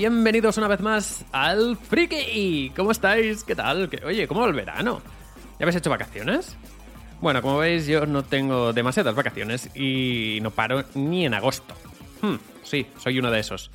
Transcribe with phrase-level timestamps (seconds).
[0.00, 2.70] Bienvenidos una vez más al Friki.
[2.76, 3.42] ¿Cómo estáis?
[3.44, 3.88] ¿Qué tal?
[3.88, 5.00] ¿Qué- Oye, ¿cómo va el verano?
[5.58, 6.54] ¿Ya habéis hecho vacaciones?
[7.22, 11.74] Bueno, como veis, yo no tengo demasiadas vacaciones y no paro ni en agosto.
[12.20, 13.70] Hmm, sí, soy uno de esos.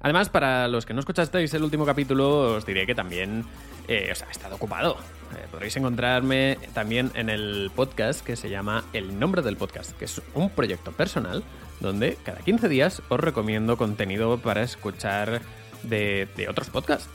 [0.00, 3.44] Además, para los que no escuchasteis el último capítulo, os diré que también
[3.88, 4.96] eh, o sea, he estado ocupado.
[5.36, 10.06] Eh, podréis encontrarme también en el podcast que se llama El Nombre del Podcast, que
[10.06, 11.44] es un proyecto personal
[11.80, 15.42] donde cada 15 días os recomiendo contenido para escuchar
[15.82, 17.08] de, otros podcasts.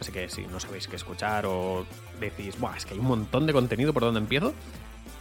[0.00, 1.86] Así que si no sabéis qué escuchar o
[2.20, 4.52] decís, Buah, es que hay un montón de contenido por donde empiezo,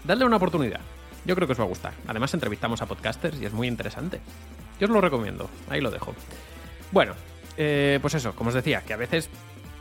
[0.03, 0.81] dadle una oportunidad.
[1.25, 1.93] Yo creo que os va a gustar.
[2.07, 4.19] Además, entrevistamos a podcasters y es muy interesante.
[4.79, 5.49] Yo os lo recomiendo.
[5.69, 6.13] Ahí lo dejo.
[6.91, 7.13] Bueno,
[7.55, 9.29] eh, pues eso, como os decía, que a veces,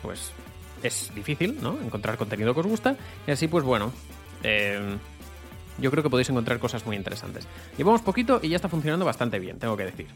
[0.03, 0.33] pues,
[0.85, 1.79] es difícil, ¿no?
[1.81, 2.97] Encontrar contenido que os gusta.
[3.27, 3.93] Y así, pues bueno,
[4.45, 4.99] eh,
[5.79, 7.47] yo creo que podéis encontrar cosas muy interesantes.
[7.77, 10.07] Llevamos poquito y ya está funcionando bastante bien, tengo que decir.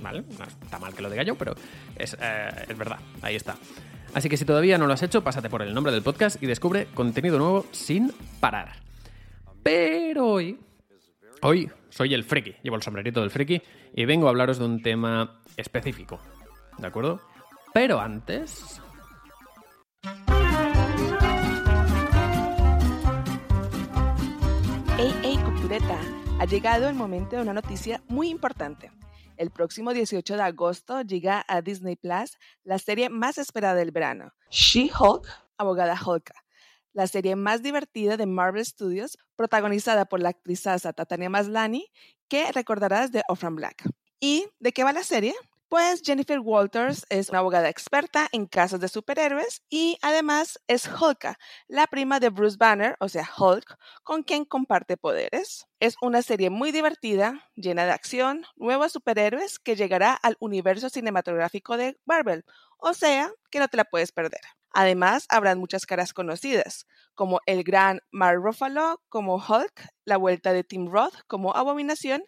[0.00, 0.24] ¿Vale?
[0.38, 1.54] No está mal que lo diga yo, pero
[1.96, 2.98] es, eh, es verdad.
[3.22, 3.56] Ahí está.
[4.12, 6.46] Así que si todavía no lo has hecho, pásate por el nombre del podcast y
[6.46, 8.76] descubre contenido nuevo sin parar.
[9.62, 10.58] Pero hoy,
[11.42, 13.62] hoy soy el friki, llevo el sombrerito del friki
[13.94, 16.20] y vengo a hablaros de un tema específico.
[16.78, 17.20] ¿De acuerdo?
[17.72, 18.80] Pero antes...
[25.64, 25.98] cultureta,
[26.40, 28.92] ha llegado el momento de una noticia muy importante.
[29.38, 34.34] El próximo 18 de agosto llega a Disney Plus la serie más esperada del verano,
[34.50, 36.34] She-Hulk, abogada Hulka,
[36.92, 41.86] la serie más divertida de Marvel Studios, protagonizada por la actrizaza Tatiana Maslany,
[42.28, 43.88] que recordarás de Orphan Black.
[44.20, 45.34] ¿Y de qué va la serie?
[45.74, 51.36] Pues Jennifer Walters es una abogada experta en casos de superhéroes y además es Hulka,
[51.66, 55.66] la prima de Bruce Banner, o sea Hulk, con quien comparte poderes.
[55.80, 61.76] Es una serie muy divertida, llena de acción, nuevos superhéroes que llegará al universo cinematográfico
[61.76, 62.44] de Marvel,
[62.78, 64.42] o sea que no te la puedes perder.
[64.70, 66.86] Además, habrán muchas caras conocidas,
[67.16, 72.22] como el gran Mark Ruffalo como Hulk, la vuelta de Tim Roth como Abominación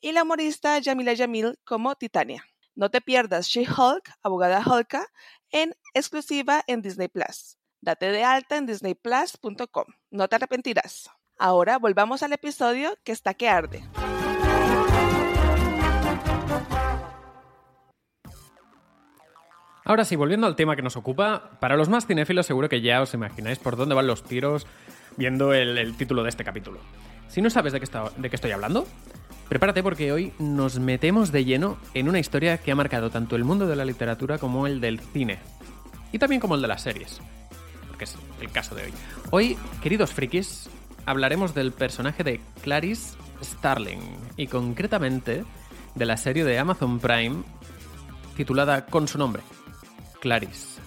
[0.00, 2.44] y la humorista Jamila Jamil como Titania.
[2.74, 5.06] No te pierdas She-Hulk, abogada Hulka,
[5.50, 7.58] en exclusiva en Disney Plus.
[7.82, 9.84] Date de alta en disneyplus.com.
[10.10, 11.10] No te arrepentirás.
[11.38, 13.84] Ahora volvamos al episodio que está que arde.
[19.84, 23.02] Ahora sí, volviendo al tema que nos ocupa, para los más cinéfilos seguro que ya
[23.02, 24.66] os imagináis por dónde van los tiros
[25.16, 26.80] viendo el, título de este capítulo.
[27.28, 28.86] Si no sabes de qué estoy hablando,
[29.48, 33.44] prepárate porque hoy nos metemos de lleno en una historia que ha marcado tanto el
[33.44, 35.38] mundo de la literatura como el del cine.
[36.12, 37.20] Y también como el de las series.
[37.88, 38.92] Porque es el caso de hoy.
[39.30, 40.68] Hoy, queridos frikis,
[41.06, 44.00] hablaremos del personaje de Clarice Starling.
[44.36, 45.44] Y concretamente
[45.94, 47.42] de la serie de Amazon Prime
[48.36, 49.42] titulada con su nombre,
[50.20, 50.81] Clarice.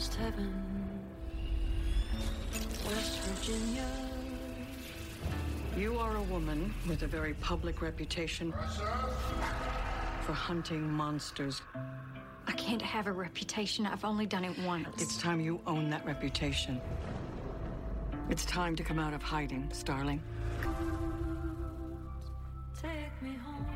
[0.00, 0.50] Almost heaven.
[2.86, 3.86] West Virginia.
[5.76, 8.54] You are a woman with a very public reputation
[10.22, 11.60] for hunting monsters.
[12.46, 13.84] I can't have a reputation.
[13.84, 14.88] I've only done it once.
[15.02, 16.80] It's time you own that reputation.
[18.30, 20.22] It's time to come out of hiding, Starling.
[22.80, 23.66] Take me home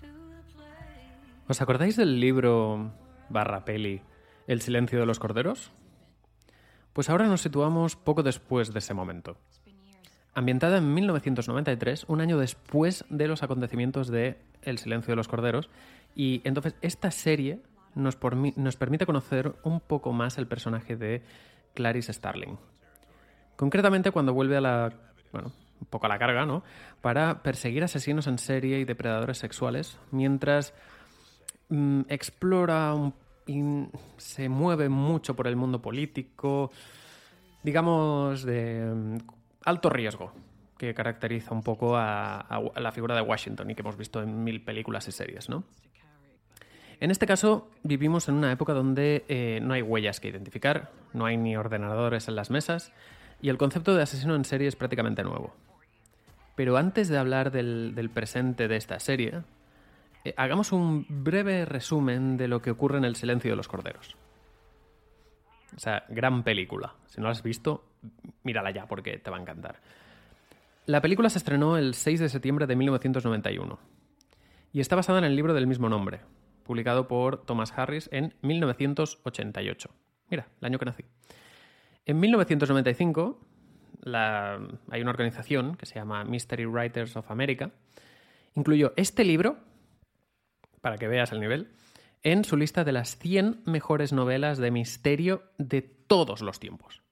[0.00, 1.48] to the place.
[1.48, 2.92] ¿Os acordáis del libro
[3.28, 4.02] barra peli
[4.46, 5.72] El silencio de los corderos?
[6.92, 9.36] Pues ahora nos situamos poco después de ese momento.
[10.34, 15.70] Ambientada en 1993, un año después de los acontecimientos de El silencio de los corderos,
[16.14, 17.60] y entonces esta serie
[17.94, 18.18] nos,
[18.56, 21.22] nos permite conocer un poco más el personaje de
[21.74, 22.58] Clarice Starling.
[23.56, 24.92] Concretamente cuando vuelve a la.
[25.32, 26.62] Bueno, un poco a la carga, ¿no?
[27.00, 30.74] Para perseguir asesinos en serie y depredadores sexuales, mientras
[31.68, 33.14] mm, explora un-
[33.46, 33.62] y
[34.16, 36.70] se mueve mucho por el mundo político,
[37.62, 39.18] digamos, de mm,
[39.64, 40.32] alto riesgo,
[40.78, 44.62] que caracteriza un poco a, la figura de Washington y que hemos visto en mil
[44.62, 45.64] películas y series, ¿no?
[46.98, 51.26] En este caso, vivimos en una época donde eh, no hay huellas que identificar, no
[51.26, 52.90] hay ni ordenadores en las mesas,
[53.42, 55.54] y el concepto de asesino en serie es prácticamente nuevo.
[56.54, 59.42] Pero antes de hablar del presente de esta serie,
[60.28, 64.16] eh, hagamos un breve resumen de lo que ocurre en El silencio de los corderos.
[65.76, 66.94] O sea, gran película.
[67.06, 67.84] Si no la has visto,
[68.44, 69.80] mírala ya porque te va a encantar.
[70.86, 73.78] La película se estrenó el 6 de septiembre de 1991
[74.72, 76.20] y está basada en el libro del mismo nombre,
[76.64, 79.90] publicado por Thomas Harris en 1988.
[80.30, 81.04] Mira, el año que nací.
[82.06, 83.40] En 1995
[84.02, 87.70] la- hay una organización que se llama Mystery Writers of America.
[88.54, 89.58] Incluyó este libro,
[90.86, 91.72] para que veas el nivel,
[92.22, 97.02] en su lista de las 100 mejores novelas de misterio de todos los tiempos.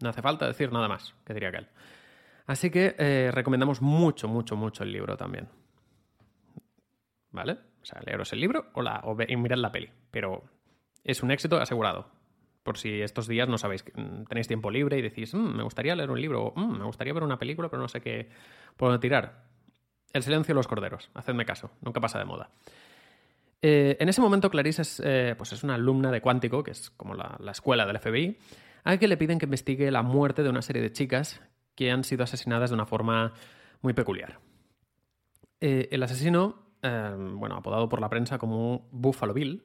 [0.00, 1.66] No hace falta decir nada más, que diría aquel.
[2.46, 5.48] Así que eh, recomendamos mucho, mucho, mucho el libro también.
[7.32, 7.54] ¿Vale?
[7.82, 9.90] O sea, leeros el libro o, ve- y mirad la peli.
[10.12, 10.44] Pero
[11.02, 12.06] es un éxito asegurado.
[12.62, 15.96] Por si estos días no sabéis, mm, tenéis tiempo libre y decís, "Mm, me gustaría
[15.96, 18.28] leer un libro, o "Mm, me gustaría ver una película, pero no sé qué
[18.78, 19.53] dónde tirar.
[20.14, 22.48] El silencio de los corderos, hacedme caso, nunca pasa de moda.
[23.60, 26.90] Eh, en ese momento Clarice es, eh, pues es una alumna de Cuántico, que es
[26.90, 28.38] como la, la escuela del FBI,
[28.84, 31.42] a que le piden que investigue la muerte de una serie de chicas
[31.74, 33.32] que han sido asesinadas de una forma
[33.82, 34.38] muy peculiar.
[35.60, 39.64] Eh, el asesino, bueno, apodado por la prensa como Buffalo Bill,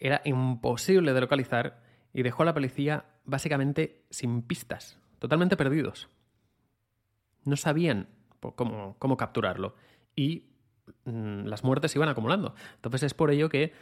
[0.00, 1.82] era imposible de localizar
[2.12, 6.08] y dejó a la policía básicamente sin pistas, totalmente perdidos.
[7.44, 8.08] No sabían
[8.40, 9.74] cómo, capturarlo
[10.14, 10.46] y
[11.04, 12.54] mm, las muertes se iban acumulando.
[12.76, 13.72] Entonces es por ello que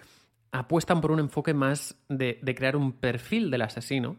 [0.52, 4.16] apuestan por un enfoque más de, crear un perfil del asesino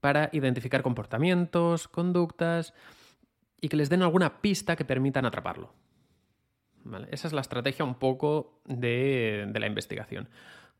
[0.00, 2.74] para identificar comportamientos, conductas
[3.60, 5.72] y que les den alguna pista que permitan atraparlo.
[7.10, 10.28] Esa es la estrategia un poco de, de la investigación.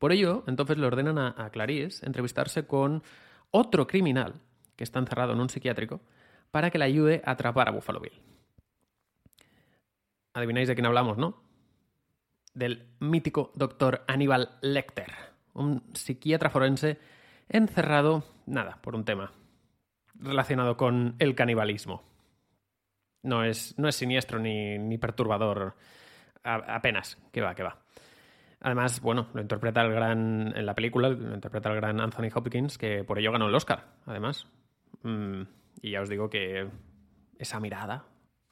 [0.00, 3.04] Por ello, entonces le ordenan a, a Clarice entrevistarse con
[3.52, 4.40] otro criminal
[4.74, 6.00] que está encerrado en un psiquiátrico
[6.50, 8.31] para que le ayude a atrapar a Buffalo Bill.
[10.34, 11.42] Adivináis de quién hablamos, ¿no?
[12.54, 15.12] Del mítico doctor Aníbal Lecter,
[15.54, 16.98] un psiquiatra forense
[17.48, 19.32] encerrado, nada, por un tema
[20.14, 22.02] relacionado con el canibalismo.
[23.22, 25.76] No es, no es siniestro ni, ni perturbador
[26.42, 27.78] apenas, que va, que va.
[28.60, 30.52] Además, bueno, lo interpreta el gran.
[30.56, 33.86] En la película lo interpreta el gran Anthony Hopkins, que por ello ganó el Oscar,
[34.06, 34.46] además.
[35.02, 35.42] Mm,
[35.82, 36.68] y ya os digo que
[37.38, 38.04] esa mirada,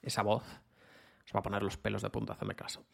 [0.02, 0.44] esa voz,
[1.34, 2.84] va a poner los pelos de punta, hacedme caso.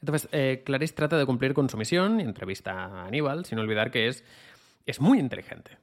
[0.00, 3.90] Entonces, eh, Clarice trata de cumplir con su misión y entrevista a Aníbal, sin olvidar
[3.90, 4.24] que es,
[4.86, 5.78] es muy inteligente.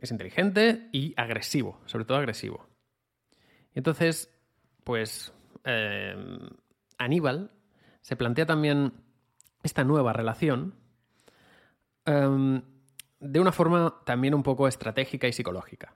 [0.00, 2.66] Es inteligente y agresivo, sobre todo agresivo.
[3.74, 4.34] Y entonces,
[4.82, 5.32] pues,
[5.64, 6.16] eh,
[6.98, 7.52] Aníbal
[8.02, 8.92] se plantea también
[9.62, 10.74] esta nueva relación
[12.06, 12.62] em,
[13.20, 15.94] de una forma también un poco estratégica y psicológica.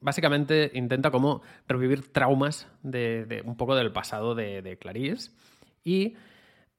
[0.00, 5.32] Básicamente intenta como revivir traumas de, un poco del pasado de, de Clarice
[5.82, 6.14] y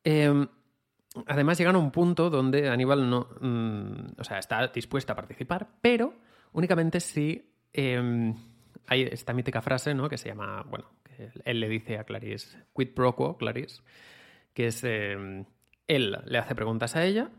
[0.04, 0.48] em,
[1.26, 5.68] además llegan a un punto donde Aníbal no, mm, o sea, está dispuesta a participar,
[5.82, 6.14] pero
[6.54, 8.36] únicamente si em,
[8.88, 10.10] hay esta mítica frase, ¿no?
[10.10, 13.82] Que se llama, bueno, que él le dice a Clarice, quid pro quo, Clarice,
[14.54, 15.46] que es, em,
[15.88, 17.30] él le hace preguntas a ella,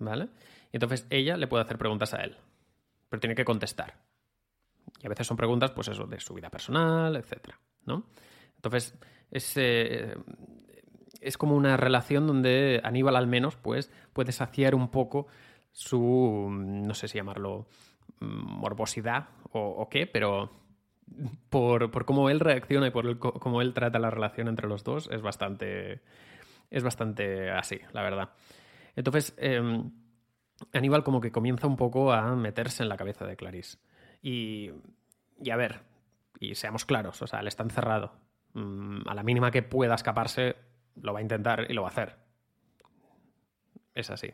[0.00, 0.28] ¿vale?
[0.72, 2.36] Y entonces ella le puede hacer preguntas a él,
[3.08, 3.94] pero tiene que contestar.
[5.02, 8.04] Y a veces son preguntas, pues eso, de su vida personal, etcétera, ¿no?
[8.56, 8.94] Entonces,
[9.30, 10.14] es, eh,
[11.20, 15.26] es como una relación donde Aníbal al menos, pues, puede saciar un poco
[15.72, 17.66] su, no sé si llamarlo
[18.20, 20.50] mm, morbosidad o, qué, pero
[21.48, 24.82] por, por cómo él reacciona y por el cómo él trata la relación entre los
[24.82, 26.00] dos, es bastante,
[26.70, 28.30] es bastante así, la verdad.
[28.96, 29.82] Entonces, eh,
[30.72, 33.78] Aníbal como que comienza un poco a meterse en la cabeza de Clarice.
[34.24, 34.70] Y,
[35.38, 35.82] y a ver,
[36.40, 38.12] y seamos claros, o sea, él está encerrado.
[38.54, 40.56] Mm, a la mínima que pueda escaparse,
[40.96, 42.16] lo va a intentar y lo va a hacer.
[43.94, 44.32] Es así.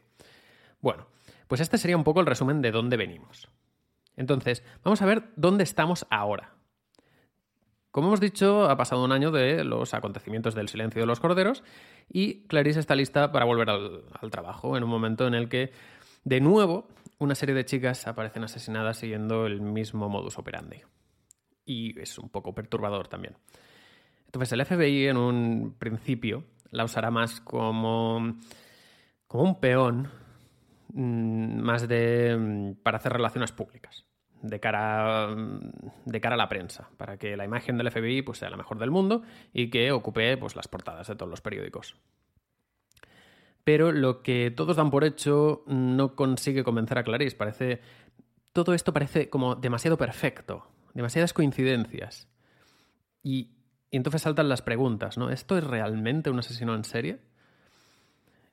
[0.81, 1.09] Bueno,
[1.49, 3.49] pues este sería un poco el resumen de dónde venimos.
[4.17, 6.55] Entonces, vamos a ver dónde estamos ahora.
[7.91, 11.65] Como hemos dicho, ha pasado un año de los acontecimientos del silencio de los corderos
[12.09, 15.73] y Clarice está lista para volver al trabajo en un momento en el que,
[16.23, 16.87] de nuevo,
[17.21, 20.79] una serie de chicas aparecen asesinadas siguiendo el mismo modus operandi.
[21.67, 23.37] Y es un poco perturbador también.
[24.25, 28.37] Entonces el FBI en un principio la usará más como,
[29.27, 30.09] como un peón,
[30.95, 34.07] mm, más de mm, para hacer relaciones públicas,
[34.41, 35.29] de cara,
[36.07, 38.79] de cara a la prensa, para que la imagen del FBI pues, sea la mejor
[38.79, 39.23] del mundo
[39.53, 41.97] y que ocupe pues, las portadas de todos los periódicos.
[43.71, 47.37] Pero lo que todos dan por hecho no consigue convencer a Clarice.
[47.37, 47.81] Parece.
[48.53, 52.29] Todo esto parece como demasiado perfecto, demasiadas coincidencias.
[53.23, 53.53] Y,
[53.89, 55.31] y entonces saltan las preguntas, ¿no?
[55.31, 57.21] ¿Esto es realmente un asesino en serie?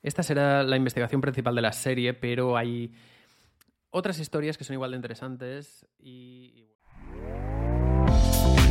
[0.04, 2.94] Esta será la investigación principal de la serie, pero hay
[3.90, 6.68] otras historias que son igual de interesantes y...